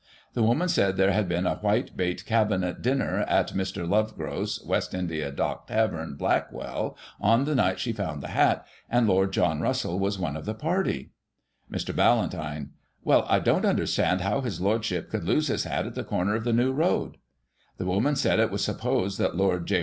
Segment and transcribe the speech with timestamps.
[0.33, 3.87] The woman said there had been a whitebait Cabinet dinner at Mr.
[3.87, 9.31] Lovegrove's, West India Dock Tavern, Blackwall, on the night she foimd the hat, and Lord
[9.31, 11.11] John Russell was one of the party.
[11.71, 11.95] Mr.
[11.95, 12.71] Ballantyne:
[13.03, 16.33] Well, I don't understand how his Lord ship could lose his hat at the comer
[16.33, 17.17] of the New Road.
[17.77, 19.79] The woman said it was supposed that Lord J.